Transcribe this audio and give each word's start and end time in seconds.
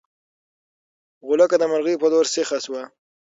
غولکه 1.25 1.57
د 1.59 1.63
مرغۍ 1.71 1.95
په 1.99 2.07
لور 2.11 2.25
سیخه 2.33 2.57
شوه. 2.65 2.81